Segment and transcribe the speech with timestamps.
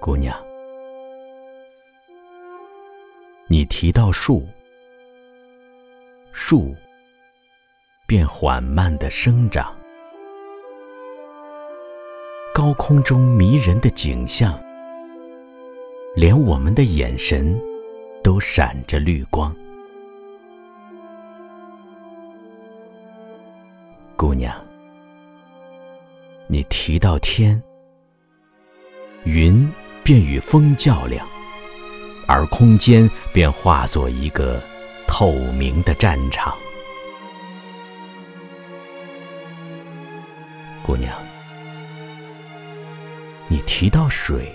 [0.00, 0.34] 姑娘，
[3.48, 4.48] 你提到树，
[6.32, 6.74] 树
[8.06, 9.76] 便缓慢的生长。
[12.54, 14.58] 高空中迷人的景象，
[16.16, 17.60] 连我们的眼神
[18.24, 19.54] 都闪着绿光。
[24.16, 24.54] 姑娘，
[26.48, 27.62] 你提到天，
[29.24, 29.70] 云。
[30.02, 31.26] 便与风较量，
[32.26, 34.60] 而空间便化作一个
[35.06, 36.54] 透明的战场。
[40.82, 41.14] 姑娘，
[43.46, 44.52] 你提到水，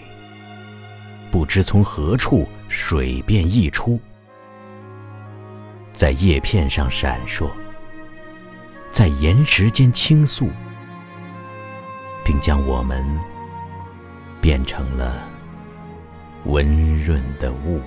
[1.31, 3.99] 不知从何处水便溢出，
[5.93, 7.49] 在叶片上闪烁，
[8.91, 10.49] 在岩石间倾诉，
[12.25, 13.05] 并将我们
[14.41, 15.34] 变成了。
[16.45, 17.81] 温润的雾，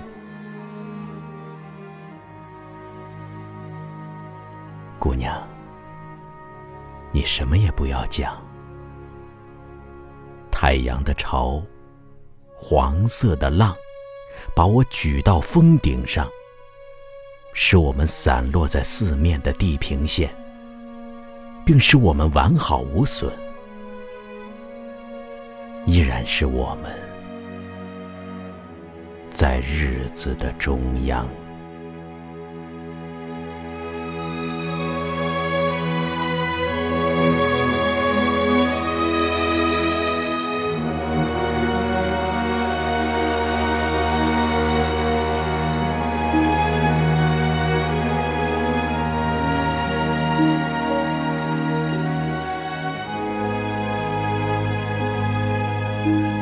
[4.98, 5.40] 姑娘，
[7.12, 8.36] 你什么也不要讲。
[10.50, 11.62] 太阳的潮，
[12.56, 13.72] 黄色的浪，
[14.56, 16.28] 把我举到峰顶上，
[17.54, 20.34] 使我们散落在四面的地平线，
[21.64, 23.32] 并使我们完好无损，
[25.86, 27.17] 依然是我们。
[29.38, 31.24] 在日子的中央。
[56.08, 56.37] a